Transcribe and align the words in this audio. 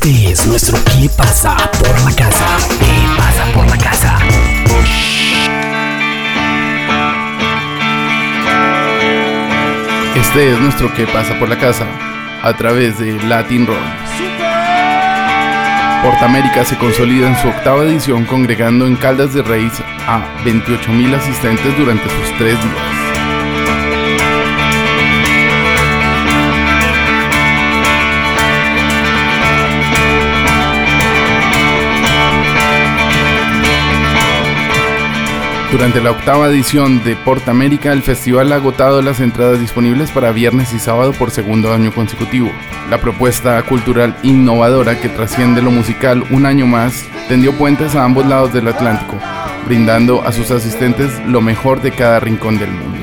Este 0.00 0.30
es 0.30 0.46
nuestro 0.46 0.78
¿Qué 0.84 1.08
pasa 1.08 1.56
por 1.56 2.00
la 2.04 2.14
casa? 2.14 2.46
¿Qué 2.78 3.16
pasa 3.16 3.52
por 3.52 3.66
la 3.66 3.76
casa? 3.76 4.18
Este 10.14 10.52
es 10.52 10.60
nuestro 10.60 10.94
¿Qué 10.94 11.04
pasa 11.08 11.36
por 11.40 11.48
la 11.48 11.58
casa? 11.58 11.84
A 12.44 12.56
través 12.56 13.00
de 13.00 13.14
Latin 13.24 13.66
Roll. 13.66 13.76
Portamérica 16.04 16.64
se 16.64 16.78
consolida 16.78 17.26
en 17.26 17.36
su 17.42 17.48
octava 17.48 17.82
edición 17.82 18.24
congregando 18.24 18.86
en 18.86 18.94
Caldas 18.94 19.34
de 19.34 19.42
Reis 19.42 19.72
a 20.06 20.20
28.000 20.44 21.16
asistentes 21.16 21.76
durante 21.76 22.04
sus 22.04 22.38
tres 22.38 22.54
días. 22.62 22.97
Durante 35.70 36.00
la 36.00 36.12
octava 36.12 36.48
edición 36.48 37.04
de 37.04 37.14
Porta 37.14 37.50
América, 37.50 37.92
el 37.92 38.02
festival 38.02 38.52
ha 38.52 38.56
agotado 38.56 39.02
las 39.02 39.20
entradas 39.20 39.60
disponibles 39.60 40.10
para 40.10 40.32
viernes 40.32 40.72
y 40.72 40.78
sábado 40.78 41.12
por 41.12 41.30
segundo 41.30 41.74
año 41.74 41.92
consecutivo. 41.92 42.50
La 42.88 42.98
propuesta 43.02 43.62
cultural 43.64 44.16
innovadora 44.22 44.98
que 44.98 45.10
trasciende 45.10 45.60
lo 45.60 45.70
musical 45.70 46.24
un 46.30 46.46
año 46.46 46.66
más 46.66 47.04
tendió 47.28 47.52
puentes 47.52 47.94
a 47.94 48.04
ambos 48.04 48.24
lados 48.24 48.54
del 48.54 48.68
Atlántico, 48.68 49.18
brindando 49.66 50.22
a 50.22 50.32
sus 50.32 50.50
asistentes 50.50 51.12
lo 51.26 51.42
mejor 51.42 51.82
de 51.82 51.92
cada 51.92 52.18
rincón 52.18 52.58
del 52.58 52.70
mundo. 52.70 52.98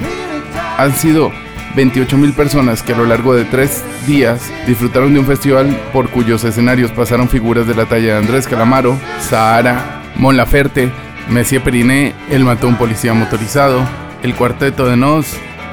Han 0.79 0.91
sido 0.95 1.31
28.000 1.75 2.34
personas 2.34 2.81
que 2.81 2.93
a 2.93 2.97
lo 2.97 3.05
largo 3.05 3.35
de 3.35 3.45
tres 3.45 3.84
días 4.07 4.41
disfrutaron 4.65 5.13
de 5.13 5.20
un 5.20 5.27
festival 5.27 5.67
por 5.93 6.09
cuyos 6.09 6.43
escenarios 6.43 6.91
pasaron 6.91 7.29
figuras 7.29 7.67
de 7.67 7.75
la 7.75 7.85
talla 7.85 8.13
de 8.13 8.17
Andrés 8.17 8.47
Calamaro, 8.47 8.97
Sahara, 9.20 10.01
Mon 10.15 10.35
Laferte, 10.35 10.91
Messi 11.29 11.57
Periné, 11.59 12.13
El 12.29 12.43
mató 12.43 12.68
un 12.68 12.76
policía 12.76 13.13
motorizado, 13.13 13.81
El 14.21 14.35
cuarteto 14.35 14.85
de 14.85 14.95
Nos 14.95 15.27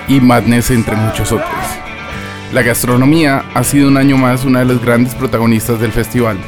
y 0.09 0.21
Madness 0.21 0.71
entre 0.71 0.97
muchos 0.97 1.31
otros. 1.31 1.51
La 2.53 2.63
gastronomía 2.63 3.45
ha 3.55 3.63
sido 3.63 3.89
un 3.89 3.97
año 3.97 4.17
más 4.17 4.45
una 4.45 4.61
de 4.61 4.67
las 4.67 4.83
grandes 4.83 5.15
protagonistas 5.15 5.79
del 5.81 5.93
festival. 5.93 6.39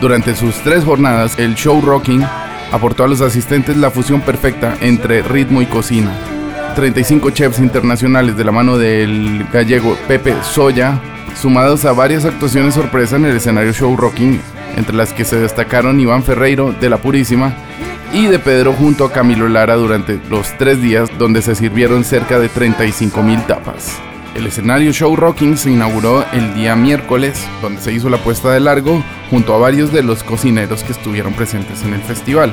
Durante 0.00 0.34
sus 0.34 0.54
tres 0.56 0.84
jornadas, 0.84 1.38
el 1.38 1.54
show 1.54 1.80
Rocking 1.80 2.24
aportó 2.72 3.04
a 3.04 3.08
los 3.08 3.20
asistentes 3.20 3.76
la 3.76 3.90
fusión 3.90 4.20
perfecta 4.20 4.76
entre 4.80 5.22
ritmo 5.22 5.62
y 5.62 5.66
cocina. 5.66 6.10
35 6.74 7.30
chefs 7.30 7.58
internacionales 7.58 8.36
de 8.36 8.44
la 8.44 8.52
mano 8.52 8.76
del 8.76 9.46
gallego 9.52 9.96
Pepe 10.08 10.34
Soya, 10.42 11.00
sumados 11.40 11.84
a 11.84 11.92
varias 11.92 12.24
actuaciones 12.24 12.74
sorpresa 12.74 13.16
en 13.16 13.26
el 13.26 13.36
escenario 13.36 13.72
show 13.72 13.96
Rocking, 13.96 14.40
entre 14.76 14.94
las 14.94 15.12
que 15.12 15.24
se 15.24 15.38
destacaron 15.38 16.00
Iván 16.00 16.22
Ferreiro 16.22 16.74
de 16.78 16.90
La 16.90 16.98
Purísima 16.98 17.54
y 18.12 18.26
de 18.26 18.38
Pedro 18.38 18.72
junto 18.72 19.04
a 19.04 19.12
Camilo 19.12 19.48
Lara 19.48 19.76
durante 19.76 20.20
los 20.28 20.56
tres 20.58 20.80
días 20.80 21.08
donde 21.18 21.42
se 21.42 21.54
sirvieron 21.54 22.04
cerca 22.04 22.38
de 22.38 22.48
35 22.48 23.22
mil 23.22 23.40
tapas. 23.46 23.98
El 24.34 24.46
escenario 24.46 24.92
Show 24.92 25.16
Rocking 25.16 25.56
se 25.56 25.70
inauguró 25.70 26.24
el 26.32 26.54
día 26.54 26.76
miércoles, 26.76 27.46
donde 27.62 27.80
se 27.80 27.92
hizo 27.92 28.10
la 28.10 28.18
puesta 28.18 28.50
de 28.50 28.60
largo 28.60 29.02
junto 29.30 29.54
a 29.54 29.58
varios 29.58 29.92
de 29.92 30.02
los 30.02 30.22
cocineros 30.22 30.82
que 30.82 30.92
estuvieron 30.92 31.32
presentes 31.32 31.82
en 31.84 31.94
el 31.94 32.02
festival. 32.02 32.52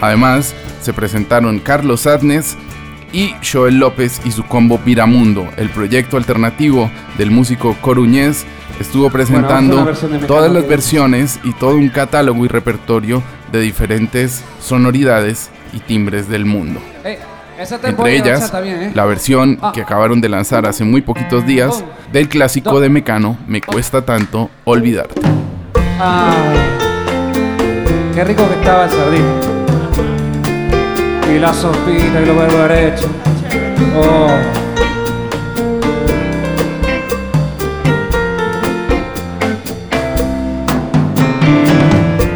Además, 0.00 0.54
se 0.80 0.92
presentaron 0.92 1.58
Carlos 1.58 2.06
Adnes 2.06 2.56
y 3.12 3.34
Joel 3.42 3.78
López 3.78 4.20
y 4.24 4.30
su 4.30 4.44
combo 4.44 4.78
Piramundo, 4.78 5.46
el 5.56 5.70
proyecto 5.70 6.16
alternativo 6.16 6.90
del 7.16 7.30
músico 7.30 7.76
coruñés, 7.80 8.46
estuvo 8.80 9.10
presentando 9.10 9.92
todas 10.26 10.50
las 10.52 10.68
versiones 10.68 11.40
y 11.42 11.52
todo 11.52 11.74
un 11.74 11.88
catálogo 11.88 12.44
y 12.44 12.48
repertorio 12.48 13.22
de 13.52 13.60
diferentes 13.60 14.44
sonoridades 14.60 15.50
y 15.72 15.80
timbres 15.80 16.28
del 16.28 16.44
mundo. 16.44 16.80
Entre 17.58 18.16
ellas, 18.16 18.52
¿eh? 18.54 18.92
la 18.94 19.04
versión 19.04 19.58
que 19.74 19.82
acabaron 19.82 20.20
de 20.20 20.28
lanzar 20.28 20.64
hace 20.64 20.84
muy 20.84 21.02
poquitos 21.02 21.44
días 21.44 21.84
del 22.12 22.28
clásico 22.28 22.78
de 22.80 22.88
Mecano, 22.88 23.36
Me 23.48 23.60
cuesta 23.60 24.02
tanto 24.02 24.48
olvidarte. 24.64 25.20
Ay, 25.98 26.58
qué 28.14 28.24
rico 28.24 28.48
que 28.48 28.54
estaba 28.54 28.84
el 28.84 28.90
sardín. 28.90 29.24
Y 31.34 31.38
la 31.40 31.52
sopita 31.52 32.20
y 32.22 32.26
lo 32.26 32.34
vuelvo 32.34 32.58
derecho. 32.58 33.06
Oh. 33.96 34.67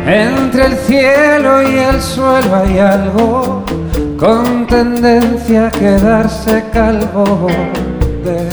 Entre 0.07 0.67
el 0.67 0.77
cielo 0.79 1.63
y 1.63 1.77
el 1.77 2.03
suelo 2.03 2.57
hay 2.57 2.79
algo 2.79 3.65
con 4.19 4.67
tendencia 4.67 5.69
a 5.69 5.71
quedarse 5.71 6.65
calvo 6.73 7.47
de 8.25 8.49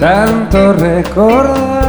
tanto 0.00 0.72
recordar. 0.72 1.86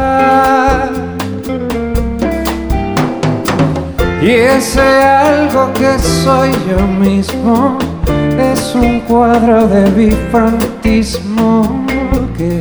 Y 4.20 4.30
ese 4.30 4.80
algo 4.80 5.72
que 5.72 5.98
soy 5.98 6.50
yo 6.68 6.86
mismo 6.86 7.78
es 8.38 8.74
un 8.74 9.00
cuadro 9.00 9.66
de 9.66 9.90
bifrontismo 9.92 11.86
que 12.36 12.60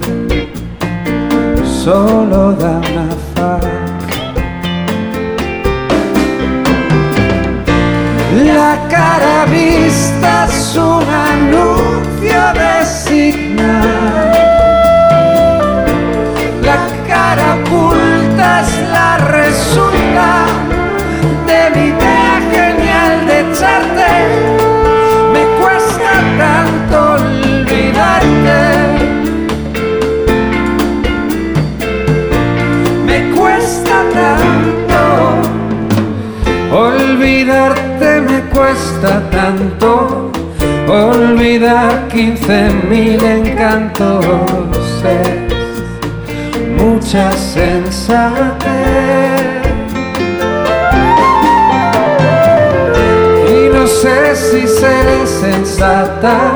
solo 1.66 2.54
da 2.54 2.78
una 2.78 3.27
olvidarte. 37.48 38.22
Me 38.22 38.42
cuesta 38.50 39.22
tanto 39.32 40.32
olvidar 40.88 42.08
quince 42.10 42.70
mil 42.90 43.24
encantos. 43.24 45.04
Es 45.04 46.72
mucha 46.82 47.32
sensatez. 47.32 48.68
Y 53.50 53.70
no 53.74 53.88
sé 53.88 54.36
si 54.36 54.68
seré 54.68 55.26
sensata, 55.26 56.54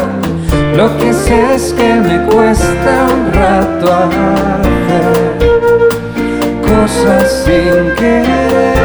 lo 0.76 0.98
que 0.98 1.14
sé 1.14 1.56
es 1.56 1.74
que 1.74 1.96
me 1.96 2.26
cuesta 2.26 3.08
un 3.14 3.32
rato 3.34 3.94
hacer 3.94 5.38
cosas 6.62 7.44
sin 7.46 7.96
querer. 7.96 8.81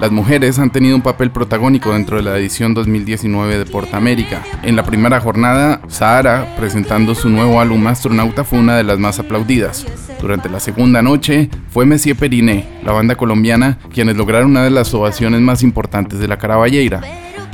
Las 0.00 0.10
mujeres 0.10 0.58
han 0.58 0.70
tenido 0.70 0.96
un 0.96 1.02
papel 1.02 1.30
protagónico 1.30 1.92
dentro 1.92 2.16
de 2.16 2.22
la 2.22 2.38
edición 2.38 2.72
2019 2.72 3.58
de 3.58 3.66
Porta 3.66 3.98
América. 3.98 4.42
En 4.62 4.74
la 4.74 4.82
primera 4.82 5.20
jornada, 5.20 5.82
Sahara, 5.88 6.54
presentando 6.56 7.14
su 7.14 7.28
nuevo 7.28 7.60
álbum 7.60 7.86
Astronauta, 7.86 8.42
fue 8.44 8.60
una 8.60 8.78
de 8.78 8.82
las 8.82 8.98
más 8.98 9.18
aplaudidas. 9.18 9.86
Durante 10.18 10.48
la 10.48 10.58
segunda 10.58 11.02
noche, 11.02 11.50
fue 11.68 11.84
Messier 11.84 12.16
Periné, 12.16 12.66
la 12.82 12.92
banda 12.92 13.14
colombiana, 13.14 13.78
quienes 13.92 14.16
lograron 14.16 14.52
una 14.52 14.64
de 14.64 14.70
las 14.70 14.94
ovaciones 14.94 15.42
más 15.42 15.62
importantes 15.62 16.18
de 16.18 16.28
la 16.28 16.38
Caraballeira. 16.38 17.02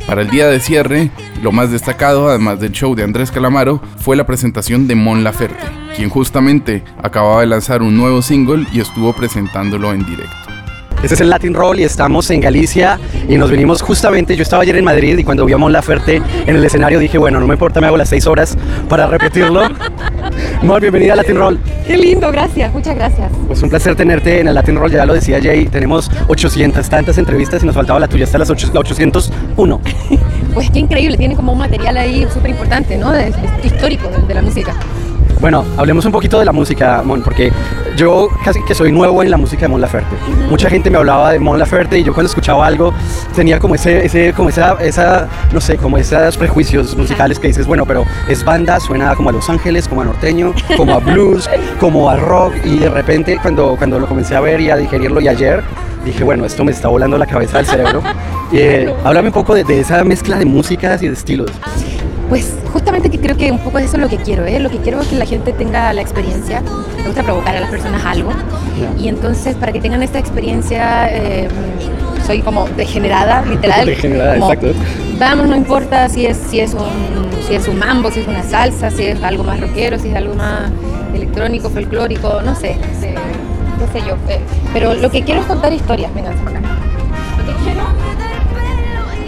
Para 0.06 0.22
el 0.22 0.30
día 0.30 0.46
de 0.46 0.60
cierre, 0.60 1.10
lo 1.42 1.50
más 1.50 1.72
destacado, 1.72 2.28
además 2.28 2.60
del 2.60 2.70
show 2.70 2.94
de 2.94 3.02
Andrés 3.02 3.32
Calamaro, 3.32 3.82
fue 3.98 4.14
la 4.14 4.24
presentación 4.24 4.86
de 4.86 4.94
Mon 4.94 5.24
Laferte, 5.24 5.66
quien 5.96 6.10
justamente 6.10 6.84
acababa 7.02 7.40
de 7.40 7.48
lanzar 7.48 7.82
un 7.82 7.96
nuevo 7.96 8.22
single 8.22 8.68
y 8.72 8.78
estuvo 8.78 9.12
presentándolo 9.14 9.92
en 9.92 10.06
directo. 10.06 10.45
Este 11.06 11.14
es 11.14 11.20
el 11.20 11.30
Latin 11.30 11.54
Roll 11.54 11.78
y 11.78 11.84
estamos 11.84 12.28
en 12.32 12.40
Galicia 12.40 12.98
y 13.28 13.36
nos 13.36 13.48
vinimos 13.48 13.80
justamente, 13.80 14.34
yo 14.34 14.42
estaba 14.42 14.64
ayer 14.64 14.74
en 14.74 14.84
Madrid 14.84 15.16
y 15.16 15.22
cuando 15.22 15.44
vi 15.44 15.52
a 15.52 15.56
Mon 15.56 15.72
Laferte 15.72 16.16
en 16.48 16.56
el 16.56 16.64
escenario 16.64 16.98
dije, 16.98 17.16
bueno, 17.16 17.38
no 17.38 17.46
me 17.46 17.54
importa, 17.54 17.80
me 17.80 17.86
hago 17.86 17.96
las 17.96 18.08
seis 18.08 18.26
horas 18.26 18.58
para 18.88 19.06
repetirlo. 19.06 19.62
Mon, 20.62 20.80
bienvenida 20.80 21.12
a 21.12 21.16
Latin 21.16 21.36
Roll. 21.36 21.60
Qué 21.86 21.96
lindo, 21.96 22.32
gracias, 22.32 22.72
muchas 22.74 22.96
gracias. 22.96 23.30
Pues 23.46 23.62
un 23.62 23.70
placer 23.70 23.94
tenerte 23.94 24.40
en 24.40 24.48
el 24.48 24.54
Latin 24.56 24.74
Roll, 24.74 24.90
ya 24.90 25.06
lo 25.06 25.14
decía 25.14 25.38
Jay, 25.40 25.66
tenemos 25.66 26.10
800 26.26 26.88
tantas 26.88 27.16
entrevistas 27.18 27.62
y 27.62 27.66
nos 27.66 27.76
faltaba 27.76 28.00
la 28.00 28.08
tuya, 28.08 28.24
hasta 28.24 28.38
las 28.38 28.50
8, 28.50 28.70
la 28.74 28.80
801. 28.80 29.80
Pues 30.56 30.70
qué 30.70 30.78
increíble, 30.78 31.18
tiene 31.18 31.36
como 31.36 31.52
un 31.52 31.58
material 31.58 31.98
ahí 31.98 32.26
súper 32.32 32.50
importante, 32.52 32.96
¿no? 32.96 33.12
De- 33.12 33.26
de- 33.26 33.32
histórico 33.62 34.08
de, 34.08 34.22
de 34.26 34.32
la 34.34 34.40
música. 34.40 34.74
Bueno, 35.40 35.64
hablemos 35.76 36.04
un 36.06 36.12
poquito 36.12 36.38
de 36.38 36.46
la 36.46 36.52
música, 36.52 37.02
Mon, 37.04 37.22
porque 37.22 37.52
yo 37.96 38.28
casi 38.44 38.62
que 38.64 38.74
soy 38.74 38.90
nuevo 38.90 39.22
en 39.22 39.30
la 39.30 39.36
música 39.36 39.62
de 39.62 39.68
Mon 39.68 39.80
Laferte. 39.80 40.16
Mucha 40.48 40.70
gente 40.70 40.90
me 40.90 40.96
hablaba 40.96 41.32
de 41.32 41.38
Mon 41.38 41.58
Laferte 41.58 41.98
y 41.98 42.04
yo 42.04 42.14
cuando 42.14 42.28
escuchaba 42.28 42.66
algo 42.66 42.92
tenía 43.34 43.58
como 43.58 43.74
ese, 43.74 44.04
ese 44.04 44.32
como 44.32 44.48
esa, 44.48 44.72
esa, 44.80 45.28
no 45.52 45.60
sé, 45.60 45.76
como 45.76 45.98
esos 45.98 46.36
prejuicios 46.38 46.96
musicales 46.96 47.38
que 47.38 47.48
dices, 47.48 47.66
bueno, 47.66 47.84
pero 47.84 48.04
es 48.28 48.44
banda, 48.44 48.80
suena 48.80 49.14
como 49.14 49.28
a 49.28 49.32
Los 49.32 49.48
Ángeles, 49.50 49.88
como 49.88 50.00
a 50.00 50.04
norteño, 50.04 50.54
como 50.76 50.94
a 50.94 50.98
blues, 50.98 51.50
como 51.80 52.08
a 52.08 52.16
rock 52.16 52.54
y 52.64 52.78
de 52.78 52.88
repente 52.88 53.38
cuando, 53.40 53.76
cuando 53.76 53.98
lo 53.98 54.06
comencé 54.06 54.34
a 54.36 54.40
ver 54.40 54.60
y 54.60 54.70
a 54.70 54.76
digerirlo 54.76 55.20
y 55.20 55.28
ayer 55.28 55.62
dije, 56.04 56.24
bueno, 56.24 56.46
esto 56.46 56.64
me 56.64 56.72
está 56.72 56.88
volando 56.88 57.18
la 57.18 57.26
cabeza 57.26 57.58
del 57.58 57.66
cerebro. 57.66 58.02
Eh, 58.52 58.94
háblame 59.02 59.30
un 59.30 59.34
poco 59.34 59.56
de, 59.56 59.64
de 59.64 59.80
esa 59.80 60.04
mezcla 60.04 60.38
de 60.38 60.44
músicas 60.44 61.02
y 61.02 61.08
de 61.08 61.14
estilos. 61.14 61.50
Pues 62.28 62.54
justamente 62.72 63.08
que 63.08 63.20
creo 63.20 63.36
que 63.36 63.52
un 63.52 63.58
poco 63.60 63.78
eso 63.78 63.96
es 63.96 64.02
lo 64.02 64.08
que 64.08 64.16
quiero, 64.16 64.44
¿eh? 64.46 64.58
Lo 64.58 64.68
que 64.70 64.78
quiero 64.78 65.00
es 65.00 65.08
que 65.08 65.16
la 65.16 65.26
gente 65.26 65.52
tenga 65.52 65.92
la 65.92 66.00
experiencia. 66.00 66.60
Me 66.96 67.04
gusta 67.04 67.22
provocar 67.22 67.56
a 67.56 67.60
las 67.60 67.70
personas 67.70 68.04
algo. 68.04 68.30
Y 68.98 69.08
entonces, 69.08 69.54
para 69.54 69.72
que 69.72 69.80
tengan 69.80 70.02
esta 70.02 70.18
experiencia, 70.18 71.08
eh, 71.10 71.48
soy 72.26 72.40
como 72.42 72.66
degenerada, 72.70 73.42
literal. 73.42 73.86
Degenerada, 73.86 74.34
como, 74.38 74.52
exacto. 74.52 74.78
Vamos, 75.18 75.46
no 75.48 75.56
importa 75.56 76.08
si 76.08 76.26
es, 76.26 76.36
si, 76.36 76.60
es 76.60 76.74
un, 76.74 76.80
si 77.46 77.54
es 77.54 77.68
un 77.68 77.78
mambo, 77.78 78.10
si 78.10 78.20
es 78.20 78.28
una 78.28 78.42
salsa, 78.42 78.90
si 78.90 79.04
es 79.04 79.22
algo 79.22 79.44
más 79.44 79.60
rockero, 79.60 79.98
si 79.98 80.08
es 80.08 80.16
algo 80.16 80.34
más 80.34 80.70
electrónico, 81.14 81.70
folclórico, 81.70 82.42
no 82.42 82.54
sé. 82.56 82.72
eh, 83.02 83.14
qué 83.92 84.00
sé 84.00 84.06
yo. 84.06 84.16
eh, 84.28 84.40
pero 84.72 84.94
lo 84.94 85.10
que 85.10 85.22
quiero 85.22 85.40
es 85.42 85.46
contar 85.46 85.72
historias. 85.72 86.12
Vengan, 86.14 86.36
por 86.38 86.48
acá. 86.48 86.60
Lo 87.38 87.46
que 87.46 87.52
quiero 87.62 87.82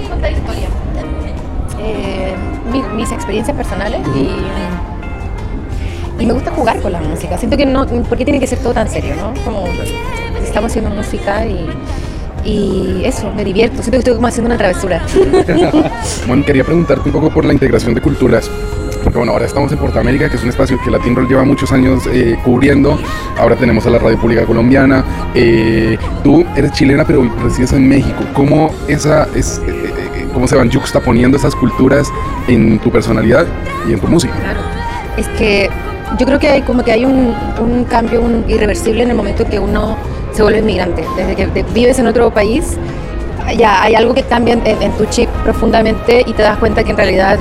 es 0.03 0.09
contar 0.09 0.33
historias 0.33 0.58
eh, 0.58 0.58
experiencias 3.13 3.57
personales 3.57 4.01
y, 4.15 4.31
y 6.23 6.27
me 6.27 6.33
gusta 6.33 6.51
jugar 6.51 6.81
con 6.81 6.93
la 6.93 7.01
música. 7.01 7.39
Siento 7.39 7.57
que 7.57 7.67
no, 7.67 7.87
porque 8.09 8.25
tiene 8.25 8.41
que 8.41 8.47
ser 8.47 8.59
todo 8.59 8.75
tan 8.75 8.89
serio, 8.89 9.15
¿no? 9.17 9.33
Como 9.45 9.65
estamos 10.43 10.71
haciendo 10.71 10.91
música 10.91 11.47
y, 11.47 11.69
y 12.45 13.03
eso, 13.05 13.33
me 13.35 13.45
divierto. 13.45 13.77
Siento 13.77 13.93
que 13.93 13.99
estoy 13.99 14.15
como 14.15 14.27
haciendo 14.27 14.49
una 14.49 14.59
travesura. 14.59 15.03
Bueno, 16.27 16.45
quería 16.45 16.65
preguntarte 16.65 17.09
un 17.09 17.13
poco 17.13 17.31
por 17.31 17.45
la 17.45 17.53
integración 17.53 17.95
de 17.95 18.01
culturas. 18.01 18.51
Porque 19.03 19.17
bueno, 19.17 19.33
ahora 19.33 19.47
estamos 19.47 19.71
en 19.73 19.79
Portamérica, 19.79 20.29
que 20.29 20.37
es 20.37 20.43
un 20.43 20.49
espacio 20.51 20.79
que 20.83 20.91
Latin 20.91 21.15
Roll 21.15 21.29
lleva 21.29 21.45
muchos 21.45 21.73
años 21.73 22.03
eh, 22.13 22.37
cubriendo. 22.45 22.99
Ahora 23.39 23.57
tenemos 23.57 23.87
a 23.87 23.91
la 23.91 23.99
Radio 23.99 24.19
Pública 24.19 24.45
Colombiana. 24.45 25.05
Eh, 25.35 25.97
tú 26.25 26.45
eres 26.57 26.73
chilena, 26.73 27.05
pero 27.07 27.23
resides 27.43 27.73
en 27.73 27.89
México. 27.89 28.19
¿Cómo, 28.35 28.71
esa, 28.89 29.29
es, 29.35 29.63
eh, 29.67 29.71
eh, 29.71 29.78
¿Cómo 30.39 30.47
se 30.47 30.55
van 30.55 30.71
juxtaponiendo 30.71 31.37
esas 31.37 31.57
culturas 31.57 32.13
en 32.47 32.79
tu 32.79 32.93
personalidad 32.93 33.45
y 33.89 33.93
en 33.93 33.99
tu 33.99 34.07
música? 34.07 34.33
Claro. 34.35 34.61
Es 35.17 35.27
que 35.31 35.69
yo 36.17 36.25
creo 36.27 36.39
que 36.39 36.49
hay 36.49 36.63
como 36.63 36.85
que 36.85 36.93
hay 36.93 37.05
un, 37.05 37.35
un 37.61 37.83
cambio 37.91 38.23
un 38.23 38.45
irreversible 38.47 39.03
en 39.03 39.11
el 39.11 39.17
momento 39.17 39.45
que 39.45 39.59
uno 39.59 39.97
se 40.33 40.45
vuelve 40.45 40.61
inmigrante. 40.61 41.05
Desde 41.17 41.35
que 41.35 41.49
te- 41.49 41.65
vives 41.75 41.99
en 41.99 42.07
otro 42.07 42.31
país, 42.33 42.77
ya 43.59 43.83
hay 43.83 43.97
algo 43.97 44.15
que 44.15 44.23
cambia 44.23 44.55
en, 44.55 44.63
en 44.81 44.93
tu 44.93 45.07
chip 45.07 45.29
profundamente 45.43 46.23
y 46.25 46.33
te 46.35 46.43
das 46.45 46.57
cuenta 46.59 46.85
que 46.85 46.93
en 46.93 46.99
realidad 46.99 47.37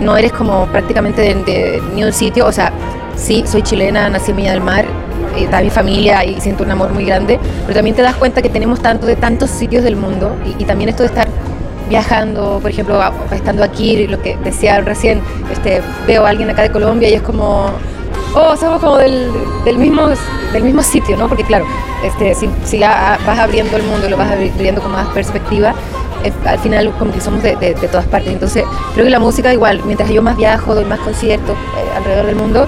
no 0.00 0.16
eres 0.16 0.30
como 0.32 0.66
prácticamente 0.66 1.22
de, 1.22 1.34
de 1.42 1.82
ni 1.96 2.04
un 2.04 2.12
sitio. 2.12 2.46
O 2.46 2.52
sea, 2.52 2.70
sí, 3.16 3.42
soy 3.44 3.62
chilena, 3.62 4.08
nací 4.08 4.30
en 4.30 4.36
Villa 4.36 4.52
del 4.52 4.60
Mar, 4.60 4.84
eh, 5.36 5.42
está 5.42 5.60
mi 5.62 5.70
familia 5.70 6.24
y 6.24 6.40
siento 6.40 6.62
un 6.62 6.70
amor 6.70 6.92
muy 6.92 7.06
grande, 7.06 7.40
pero 7.62 7.74
también 7.74 7.96
te 7.96 8.02
das 8.02 8.14
cuenta 8.14 8.40
que 8.40 8.50
tenemos 8.50 8.80
tanto 8.80 9.04
de 9.04 9.16
tantos 9.16 9.50
sitios 9.50 9.82
del 9.82 9.96
mundo 9.96 10.36
y, 10.46 10.62
y 10.62 10.64
también 10.64 10.90
esto 10.90 11.02
de 11.02 11.08
estar 11.08 11.26
viajando, 11.88 12.58
por 12.60 12.70
ejemplo, 12.70 13.00
estando 13.32 13.62
aquí, 13.62 14.06
lo 14.06 14.20
que 14.20 14.36
decía 14.44 14.80
recién, 14.80 15.20
este, 15.50 15.82
veo 16.06 16.26
a 16.26 16.30
alguien 16.30 16.50
acá 16.50 16.62
de 16.62 16.70
Colombia 16.70 17.08
y 17.08 17.14
es 17.14 17.22
como, 17.22 17.70
oh, 18.34 18.56
somos 18.56 18.80
como 18.80 18.96
del, 18.96 19.30
mismo, 19.76 20.08
del 20.52 20.62
mismo 20.62 20.82
sitio, 20.82 21.16
¿no? 21.16 21.28
Porque 21.28 21.44
claro, 21.44 21.66
este, 22.04 22.34
si, 22.34 22.48
si 22.64 22.80
vas 22.80 23.38
abriendo 23.38 23.76
el 23.76 23.84
mundo, 23.84 24.08
lo 24.08 24.16
vas 24.16 24.30
abriendo 24.32 24.82
con 24.82 24.92
más 24.92 25.06
perspectiva, 25.08 25.74
eh, 26.24 26.32
al 26.44 26.58
final 26.58 26.90
como 26.98 27.12
que 27.12 27.20
somos 27.20 27.42
de 27.42 27.74
todas 27.90 28.06
partes. 28.06 28.32
Entonces, 28.32 28.64
creo 28.94 29.04
que 29.04 29.10
la 29.10 29.20
música 29.20 29.52
igual, 29.52 29.80
mientras 29.84 30.10
yo 30.10 30.22
más 30.22 30.36
viajo, 30.36 30.74
doy 30.74 30.84
más 30.84 31.00
conciertos 31.00 31.56
eh, 31.56 31.96
alrededor 31.96 32.26
del 32.26 32.36
mundo, 32.36 32.66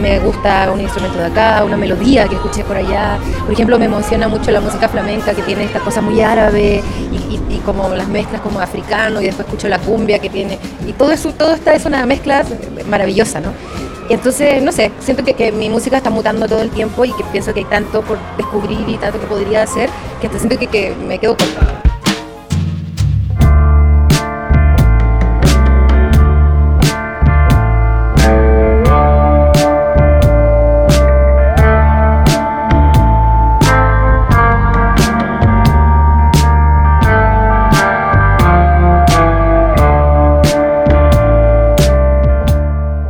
me 0.00 0.18
gusta 0.20 0.70
un 0.72 0.80
instrumento 0.80 1.18
de 1.18 1.26
acá, 1.26 1.64
una 1.64 1.76
melodía 1.76 2.26
que 2.28 2.36
escuché 2.36 2.64
por 2.64 2.76
allá. 2.76 3.18
Por 3.40 3.52
ejemplo, 3.52 3.78
me 3.78 3.86
emociona 3.86 4.28
mucho 4.28 4.50
la 4.50 4.60
música 4.60 4.88
flamenca 4.88 5.34
que 5.34 5.42
tiene 5.42 5.64
esta 5.64 5.80
cosa 5.80 6.00
muy 6.00 6.20
árabe 6.20 6.82
y, 7.12 7.58
como 7.64 7.90
las 7.90 8.08
mezclas 8.08 8.40
como 8.40 8.58
africano 8.58 9.20
y 9.20 9.26
después 9.26 9.46
escucho 9.46 9.68
la 9.68 9.78
cumbia 9.78 10.18
que 10.18 10.30
tiene 10.30 10.58
y 10.88 10.94
todo 10.94 11.12
eso, 11.12 11.30
todo 11.34 11.52
esta 11.52 11.74
es 11.74 11.84
una 11.84 12.06
mezcla 12.06 12.42
maravillosa, 12.88 13.38
¿no? 13.38 13.52
Y 14.08 14.14
entonces, 14.14 14.62
no 14.62 14.72
sé, 14.72 14.90
siento 14.98 15.22
que, 15.24 15.34
que, 15.34 15.52
mi 15.52 15.68
música 15.68 15.98
está 15.98 16.08
mutando 16.08 16.48
todo 16.48 16.62
el 16.62 16.70
tiempo 16.70 17.04
y 17.04 17.12
que 17.12 17.22
pienso 17.24 17.52
que 17.52 17.60
hay 17.60 17.66
tanto 17.66 18.00
por 18.00 18.18
descubrir 18.38 18.88
y 18.88 18.96
tanto 18.96 19.20
que 19.20 19.26
podría 19.26 19.62
hacer 19.62 19.90
que 20.20 20.26
hasta 20.26 20.38
siento 20.38 20.58
que, 20.58 20.66
que 20.66 20.94
me 21.06 21.18
quedo 21.18 21.36
corta. 21.36 21.69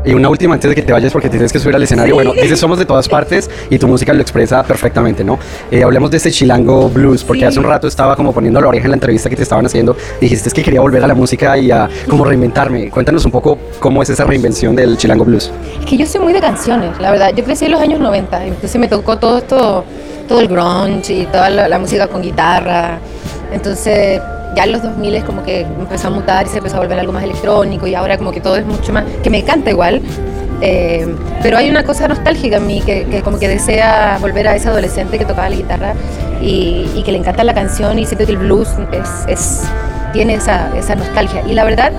Y 0.05 0.15
una 0.15 0.31
última 0.31 0.55
antes 0.55 0.69
de 0.71 0.75
que 0.75 0.83
te 0.83 0.93
vayas 0.93 1.13
porque 1.13 1.29
tienes 1.29 1.53
que 1.53 1.59
subir 1.59 1.77
al 1.77 1.83
escenario. 1.83 2.15
Bueno, 2.15 2.33
dices 2.33 2.59
somos 2.59 2.79
de 2.79 2.87
todas 2.87 3.07
partes 3.07 3.51
y 3.69 3.79
tu 3.79 3.87
música 3.87 4.15
lo 4.15 4.23
expresa 4.23 4.63
perfectamente, 4.63 5.23
¿no? 5.23 5.39
Eh, 5.71 5.83
hablemos 5.83 6.11
de 6.11 6.17
este 6.17 6.31
chilango 6.31 6.89
blues 6.89 7.23
porque 7.23 7.45
hace 7.45 7.59
un 7.59 7.67
rato 7.67 7.87
estaba 7.87 8.17
como 8.17 8.33
poniendo 8.33 8.61
la 8.61 8.69
oreja 8.69 8.87
en 8.87 8.93
la 8.93 8.97
entrevista 8.97 9.29
que 9.29 9.37
te 9.37 9.43
estaban 9.43 9.67
haciendo. 9.67 9.95
Dijiste 10.19 10.51
que 10.51 10.63
quería 10.63 10.81
volver 10.81 11.05
a 11.05 11.07
la 11.07 11.15
música 11.15 11.59
y 11.59 11.71
a 11.71 11.89
como 12.09 12.25
reinventarme. 12.25 12.89
Cuéntanos 12.89 13.25
un 13.27 13.31
poco 13.31 13.59
cómo 13.79 14.03
es 14.03 14.09
esa 14.09 14.25
reinvención 14.25 14.75
del 14.75 14.97
chilango 14.97 15.25
blues. 15.27 15.53
Es 15.81 15.87
que 15.87 15.99
yo 15.99 16.07
soy 16.07 16.23
muy 16.23 16.33
de 16.33 16.41
canciones, 16.41 16.99
la 16.99 17.11
verdad. 17.11 17.33
Yo 17.37 17.45
crecí 17.45 17.67
en 17.67 17.73
los 17.73 17.81
años 17.81 18.01
90, 18.01 18.47
entonces 18.47 18.81
me 18.81 18.89
tocó 18.89 19.19
todo 19.19 19.39
esto, 19.39 19.85
todo 20.27 20.41
el 20.41 20.49
grunge 20.49 21.13
y 21.13 21.27
toda 21.27 21.51
la 21.51 21.79
música 21.79 22.09
con 22.09 22.23
guitarra. 22.23 22.99
Entonces 23.53 24.23
ya 24.55 24.65
en 24.65 24.73
los 24.73 24.83
2000 24.83 25.15
es 25.15 25.25
como 25.25 25.43
que 25.43 25.61
empezó 25.61 26.09
a 26.09 26.11
mutar 26.11 26.47
y 26.47 26.49
se 26.49 26.59
empezó 26.59 26.77
a 26.77 26.81
volver 26.81 26.99
algo 26.99 27.13
más 27.13 27.23
electrónico 27.23 27.87
y 27.87 27.95
ahora 27.95 28.19
como 28.19 28.33
que 28.33 28.41
todo 28.41 28.57
es 28.57 28.67
mucho 28.67 28.93
más, 28.93 29.05
que 29.23 29.31
me 29.31 29.39
encanta 29.39 29.71
igual, 29.71 30.03
eh, 30.63 31.07
pero 31.43 31.57
hay 31.57 31.71
una 31.71 31.85
cosa 31.85 32.07
nostálgica 32.07 32.59
en 32.59 32.67
mí 32.67 32.83
que, 32.83 33.23
como 33.25 33.39
que 33.39 33.49
desea 33.49 34.19
volver 34.21 34.47
a 34.49 34.57
ese 34.57 34.69
adolescente 34.69 35.19
que 35.19 35.25
tocaba 35.25 35.49
la 35.49 35.57
guitarra 35.57 35.95
y, 36.43 37.03
que 37.05 37.13
le 37.13 37.19
encanta 37.19 37.45
la 37.45 37.55
canción 37.55 37.99
y 37.99 38.05
siento 38.05 38.27
que 38.27 38.33
el 38.33 38.39
blues 38.39 38.69
es, 39.27 39.63
tiene 40.13 40.35
esa, 40.35 40.71
esa 40.77 40.95
nostalgia. 40.95 41.43
Y 41.47 41.55
la 41.55 41.65
verdad, 41.65 41.93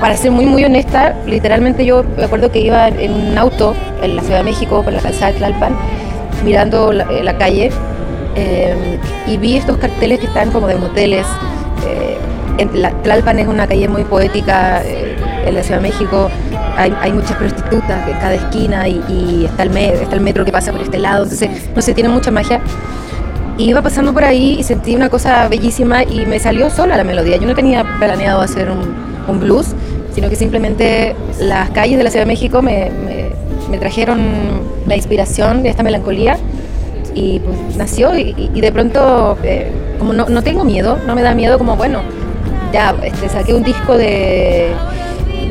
para 0.00 0.16
ser 0.16 0.30
muy 0.30 0.46
muy 0.46 0.64
honesta, 0.64 1.14
literalmente 1.26 1.84
yo 1.84 2.02
me 2.16 2.24
acuerdo 2.24 2.50
que 2.50 2.60
iba 2.60 2.88
en 2.88 3.12
un 3.12 3.36
auto 3.36 3.74
en 4.02 4.16
la 4.16 4.22
Ciudad 4.22 4.38
de 4.38 4.44
México 4.44 4.82
por 4.82 4.92
la 4.92 5.00
calzada 5.00 5.32
de 5.32 5.38
Tlalpan, 5.38 5.76
mirando 6.44 6.92
la, 6.92 7.04
eh, 7.10 7.36
calle 7.38 7.70
eh, 8.36 8.98
y 9.26 9.36
vi 9.36 9.56
estos 9.56 9.76
carteles 9.76 10.20
que 10.20 10.26
están 10.26 10.50
como 10.50 10.66
de 10.66 10.76
moteles 10.76 11.26
en 12.58 12.80
la, 12.80 12.90
Tlalpan 13.02 13.38
es 13.38 13.48
una 13.48 13.66
calle 13.66 13.88
muy 13.88 14.04
poética 14.04 14.82
eh, 14.84 15.16
en 15.46 15.54
la 15.54 15.62
Ciudad 15.62 15.80
de 15.80 15.88
México. 15.88 16.30
Hay, 16.76 17.12
muchas 17.12 17.36
prostitutas 17.36 18.06
en 18.06 18.18
cada 18.18 18.34
esquina 18.34 18.86
y, 18.86 19.46
está, 19.46 19.62
el 19.62 19.74
está 19.76 20.14
el 20.14 20.20
metro 20.20 20.44
que 20.44 20.52
pasa 20.52 20.72
por 20.72 20.82
este 20.82 20.98
lado. 20.98 21.22
Entonces, 21.22 21.48
no 21.74 21.80
sé, 21.80 21.94
tiene 21.94 22.10
mucha 22.10 22.30
magia. 22.30 22.60
Y 23.56 23.70
iba 23.70 23.80
pasando 23.80 24.12
por 24.12 24.24
ahí 24.24 24.56
y 24.58 24.62
sentí 24.62 24.94
una 24.94 25.08
cosa 25.08 25.48
bellísima 25.48 26.02
y 26.04 26.26
me 26.26 26.38
salió 26.38 26.68
sola 26.68 26.96
la 26.96 27.04
melodía. 27.04 27.38
Yo 27.38 27.46
no 27.46 27.54
tenía 27.54 27.84
planeado 27.98 28.42
hacer 28.42 28.68
un, 28.70 29.40
blues, 29.40 29.74
sino 30.14 30.28
que 30.28 30.36
simplemente 30.36 31.16
las 31.40 31.70
calles 31.70 31.96
de 31.96 32.04
la 32.04 32.10
Ciudad 32.10 32.26
de 32.26 32.32
México 32.32 32.60
me, 32.60 32.90
trajeron 33.80 34.20
la 34.86 34.96
inspiración 34.96 35.62
de 35.62 35.70
esta 35.70 35.82
melancolía 35.82 36.38
y 37.16 37.40
pues 37.40 37.76
nació 37.76 38.14
y, 38.14 38.60
de 38.60 38.70
pronto, 38.70 39.38
eh, 39.42 39.70
como 39.98 40.12
no, 40.12 40.28
no 40.28 40.42
tengo 40.42 40.64
miedo, 40.64 40.98
no 41.06 41.14
me 41.14 41.22
da 41.22 41.34
miedo 41.34 41.56
como, 41.56 41.74
bueno, 41.74 42.02
ya 42.72 42.94
este, 43.02 43.30
saqué 43.30 43.54
un 43.54 43.62
disco 43.64 43.96
de, 43.96 44.70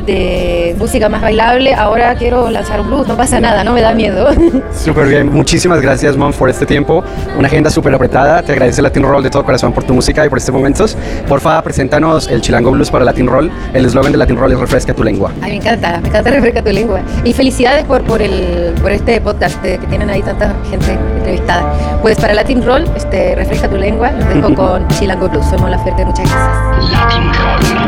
de 0.06 0.74
música 0.78 1.08
más 1.08 1.20
bailable, 1.20 1.74
ahora 1.74 2.14
quiero 2.14 2.48
lanzar 2.50 2.80
un 2.80 2.86
blues, 2.86 3.08
no 3.08 3.16
pasa 3.16 3.40
nada, 3.40 3.64
no 3.64 3.72
me 3.72 3.82
da 3.82 3.92
miedo. 3.92 4.28
Súper 4.72 5.08
bien, 5.08 5.32
muchísimas 5.32 5.80
gracias 5.80 6.16
Mom 6.16 6.32
por 6.32 6.48
este 6.48 6.64
tiempo, 6.64 7.02
una 7.36 7.48
agenda 7.48 7.70
súper 7.70 7.94
apretada, 7.94 8.42
te 8.42 8.52
agradece 8.52 8.82
Latin 8.82 9.02
Roll 9.02 9.22
de 9.22 9.30
todo 9.30 9.44
corazón 9.44 9.72
por 9.72 9.84
tu 9.84 9.94
música 9.94 10.24
y 10.24 10.28
por 10.28 10.38
estos 10.38 10.54
momentos. 10.54 10.96
Porfa, 11.28 11.60
preséntanos 11.62 12.28
el 12.28 12.40
Chilango 12.40 12.70
Blues 12.70 12.90
para 12.90 13.04
Latin 13.04 13.26
Roll, 13.26 13.50
el 13.74 13.84
eslogan 13.84 14.12
de 14.12 14.18
Latin 14.18 14.36
Roll 14.36 14.52
es 14.52 14.58
refresca 14.58 14.94
tu 14.94 15.02
lengua. 15.02 15.32
Ay, 15.42 15.52
me 15.52 15.56
encanta, 15.56 16.00
me 16.00 16.08
encanta 16.08 16.30
refresca 16.30 16.62
tu 16.62 16.70
lengua. 16.70 17.00
Y 17.24 17.32
felicidades 17.32 17.84
por, 17.84 18.02
por, 18.02 18.22
el, 18.22 18.74
por 18.80 18.92
este 18.92 19.20
podcast 19.20 19.60
que 19.60 19.78
tienen 19.78 20.08
ahí 20.10 20.22
tanta 20.22 20.54
gente 20.70 20.92
entrevistada. 21.18 21.72
Pues 22.02 22.18
para 22.18 22.34
Latin 22.34 22.64
Roll, 22.64 22.84
este, 22.96 23.34
refresca 23.34 23.68
tu 23.68 23.76
lengua, 23.76 24.10
nos 24.10 24.28
dejo 24.28 24.54
con 24.56 24.86
Chilango 24.88 25.28
Blues, 25.28 25.46
somos 25.46 25.70
la 25.70 25.78
Ferte, 25.78 26.04
muchas 26.04 26.30
gracias. 26.30 26.66
Lloraste 26.92 27.85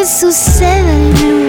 Isso 0.00 0.32
será. 0.32 1.39